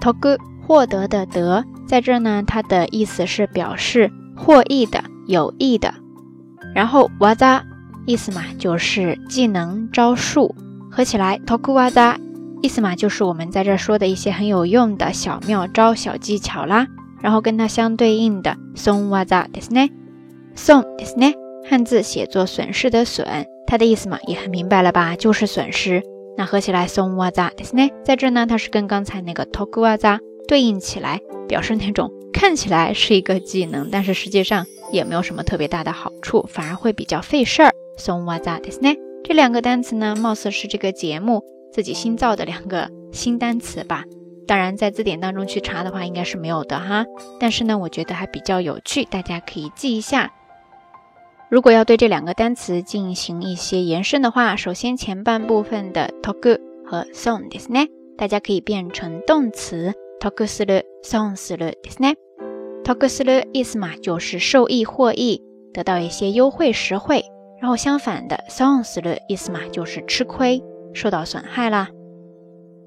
[0.00, 5.92] toku 获得的得，在这呢，它的意思是表示获益的、有益的，
[6.74, 7.62] 然后哇扎。
[8.06, 10.54] 意思嘛，就是技能招数
[10.90, 12.16] 合起来，tokuwaza，
[12.62, 16.86] 意思嘛，就是我们在这说的一些很有用的小妙招、小技巧啦。
[17.22, 19.90] 然后跟它相对应的 sonwaza ですね，
[20.54, 21.34] son ですね，
[21.68, 26.02] 汉字写作损失的损，它的意思嘛也很明白了吧，就是损失。
[26.36, 37.72] 那合起来 sonwaza ですね，在这呢，它是跟刚才那个 tokuwaza 对应起来，表示那种看起来是一个技能，但是实际上也没有什么特别大的好处，反而会比较费事儿。
[37.96, 38.96] 松哇扎ですね。
[39.24, 44.04] 这两个单词呢，貌似是这个节目自己新造的两个新单词吧。
[44.46, 47.04] 当然，在字典当中去查的话，应该是没有的哈。
[47.40, 50.32] 但是呢，我觉得还比较有趣，大家可以记一下。
[51.50, 62.14] 如果要对这两个单词进行一些延伸的话，首先前半部分的 toku 和 son ですね，大家可以变成动词 toku する、son するですね。
[62.84, 67.24] toku する意思嘛，就是受益、获益，得到一些优惠、实惠。
[67.60, 70.62] 然后相反的，songs 的意思嘛，就是吃亏、
[70.92, 71.88] 受到损害啦。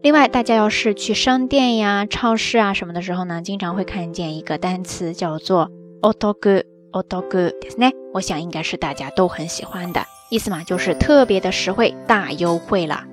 [0.02, 5.70] 另外，大家要是去商店呀、超市啊什么的时候呢，经常会看见一个单词叫做
[6.02, 7.92] otoku，otoku，ですね。
[8.14, 10.02] 我想应该是大家都很喜欢的
[10.32, 13.06] 意思嘛，就是特别的实惠、大优惠啦。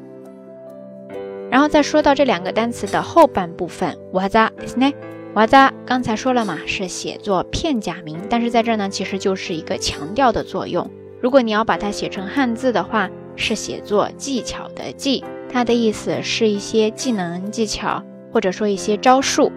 [1.51, 4.95] 然后再说到这两个单词的后半部分，waza，ですね。
[5.35, 10.89] waza 刚才说了嘛，是写作片假名，但是在这呢，其实就是一个强调的作用。
[11.21, 19.51] 如果你要把它写成汉字的话，是写作技巧的技，它的意思是一些技能技巧，或者说一些招数。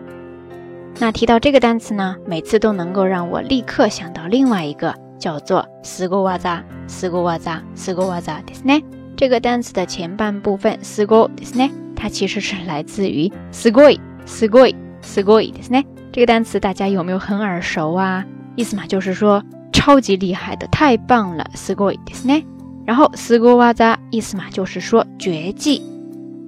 [0.99, 8.83] 那提到这个单词呢，每次都能够让我立刻想到另外一个，叫做斯ゴワザ、斯ゴワザ、斯ゴワザですね。
[9.15, 15.85] 这个单词的前半部分斯ゴですね，它其实是来自于すごい、すごい、すごいですね。
[16.11, 18.25] 这个单词大家有没有很耳熟啊？
[18.55, 19.43] 意思嘛，就是说。
[19.73, 22.43] 超级厉害的，太棒了，すごいですね。
[22.85, 25.81] 然后すごわざ意思嘛，就是说绝技。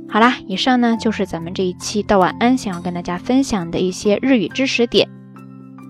[0.10, 5.08] 好啦，以上呢就是咱们这一期到晚安想要跟大家分享的一些日语知识点。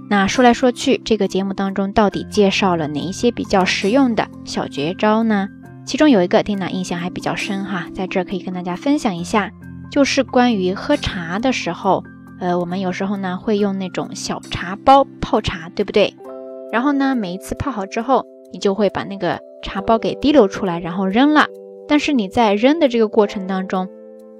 [0.09, 5.47] 那说来说去，这个节目当中到底介绍了哪一些比较实用的小绝招呢？
[5.85, 9.51] 其中有一个听娜印象还比较深哈，在这可以跟大家分享一下，
[9.89, 12.03] 就是关于喝茶的时候，
[12.39, 16.13] 呃，我们有时候呢会用那种小茶包泡茶，对不对？
[16.76, 21.46] 然后呢，每一次泡好之后，你就会把那个茶包给滴溜出来，然后扔了。
[21.88, 23.88] 但是你在扔的这个过程当中，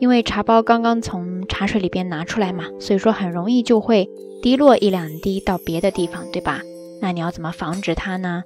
[0.01, 4.11] 因为茶包刚刚从茶水里边拿出来嘛，所以说很容易就会
[4.43, 6.61] 滴落一两滴到别的地方，对吧？
[7.01, 8.43] 那你要怎么防止它呢？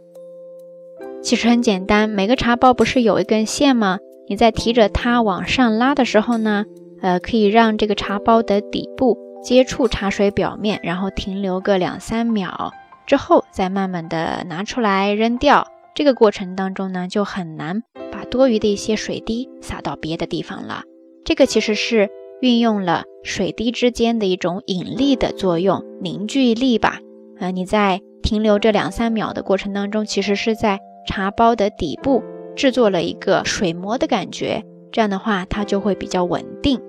[1.21, 3.99] 其实很简单，每个茶包不是有一根线吗？
[4.29, 6.65] 你在提着它往上拉的时候呢，
[7.03, 12.71] 呃，可以让这个茶包的底部接触茶水表面，然后停留个两三秒。
[13.11, 15.67] 之后再慢慢的拿出来扔掉，
[15.97, 20.85] 这个过程当中呢，就很难把多余的一些水滴洒到别的地方了。
[21.25, 22.09] 这个其实是
[22.41, 27.01] 运用了水滴之间的一种引力的作用，凝聚力吧。
[27.41, 30.79] 呃，你在停留这两三秒的过程当中，其实是在
[31.09, 32.23] 茶包的底部
[32.55, 34.63] 制作了一个水膜的感觉，
[34.93, 36.81] 这样的话它就会比较稳定。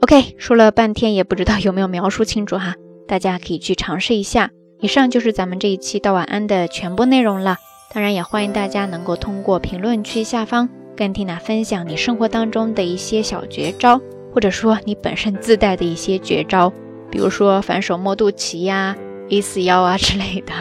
[0.00, 2.74] OK，说了半天也不知道有没有描述清楚哈，
[3.06, 4.50] 大家可以去尝试一下。
[4.80, 7.58] 以上就是咱们这一期到晚安的全部内容了。
[7.92, 14.00] 当然，也欢迎大家能够通过评论区下方跟缇娜分享你生活当中的一些小绝招，
[14.32, 16.72] 或者说你本身自带的一些绝招，
[17.10, 18.96] 比如说反手摸肚脐呀、
[19.28, 20.52] A 四腰啊之类的。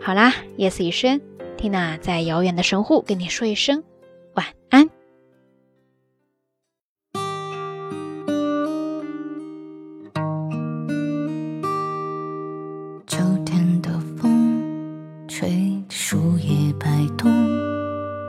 [0.00, 1.20] 好啦，夜色已深，
[1.56, 3.82] 缇娜在遥远的神户跟你说一声
[13.18, 14.62] 秋天的风
[15.26, 16.86] 吹树叶摆
[17.16, 17.28] 动，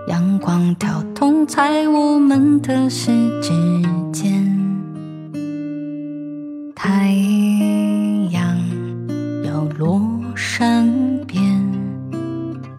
[0.08, 3.52] 阳光跳动在我们的世之
[4.12, 4.50] 间。
[6.76, 7.14] 太
[8.32, 8.58] 阳
[9.44, 10.02] 要落
[10.36, 10.92] 山
[11.28, 11.44] 边，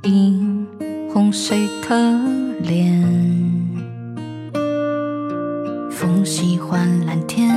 [0.02, 0.66] 映
[1.12, 2.18] 红谁的
[2.60, 3.00] 脸？
[5.88, 7.48] 风喜欢蓝天，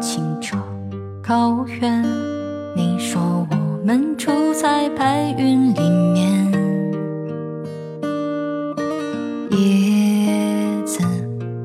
[0.00, 0.56] 清澈
[1.20, 2.27] 高原。
[2.98, 5.80] 说我们住在白云里
[6.12, 6.52] 面，
[9.52, 10.98] 叶子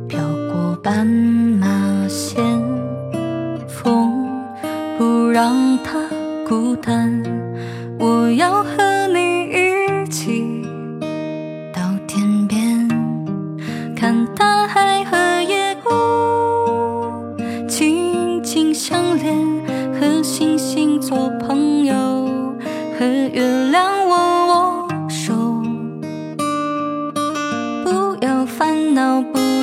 [0.07, 0.19] 飘
[0.51, 2.43] 过斑马线，
[3.67, 4.29] 风
[4.97, 5.99] 不让它
[6.47, 7.11] 孤单。
[7.97, 8.82] 我要和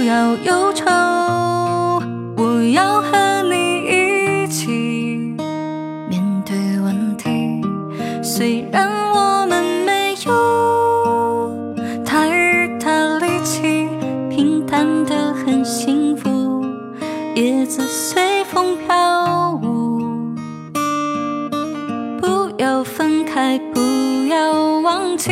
[0.00, 0.86] 不要忧愁，
[2.34, 5.36] 我要和你一起
[6.08, 7.60] 面对问题。
[8.22, 11.54] 虽然我们没有
[12.02, 13.90] 太大力气，
[14.30, 16.64] 平淡的很幸福，
[17.34, 20.34] 叶子随风飘舞。
[22.22, 23.80] 不要分开，不
[24.30, 25.30] 要忘记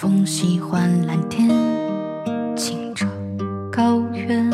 [0.00, 1.48] 风喜欢蓝天，
[2.56, 3.04] 清澈
[3.68, 4.48] 高原。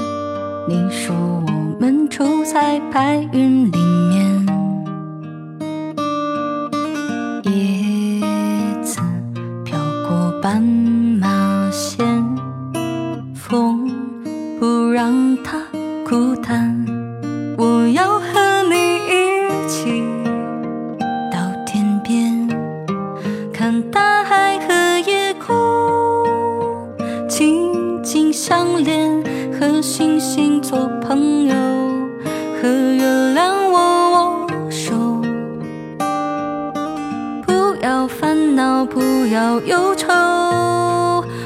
[0.66, 3.76] 你说我们住在白云里
[4.08, 4.46] 面，
[7.42, 8.98] 叶子
[9.66, 12.06] 飘过斑马线，
[13.34, 13.86] 风
[14.58, 15.12] 不让
[15.44, 15.60] 它
[16.08, 16.93] 孤单。
[29.84, 31.54] 星星做朋友，
[32.58, 33.04] 和月
[33.34, 34.94] 亮握握手。
[37.46, 37.52] 不
[37.82, 40.10] 要烦恼，不要忧愁，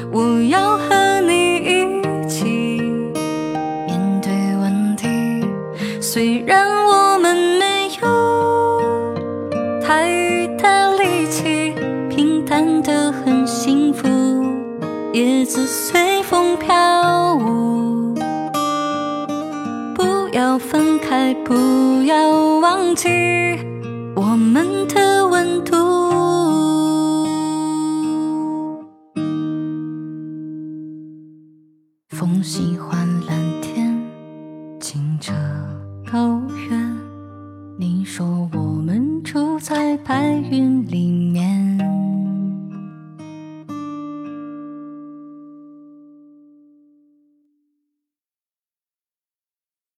[0.09, 2.79] 我要和你一起。
[3.85, 4.31] 面对
[4.61, 5.45] 问题。
[5.99, 9.13] 虽然我们没有
[9.85, 11.75] 太大力气，
[12.09, 14.07] 平淡的很幸福，
[15.11, 16.73] 叶子随风飘
[21.33, 21.53] 不
[22.05, 23.07] 要忘记
[24.15, 25.75] 我们的温度。
[32.09, 33.97] 风喜欢蓝天，
[34.79, 35.33] 清澈
[36.11, 36.97] 高原。
[37.77, 40.78] 你说我们住在白云